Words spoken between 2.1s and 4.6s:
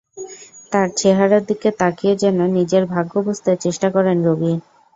যেন নিজের ভাগ্য বুঝতে চেষ্টা করেন রোগী।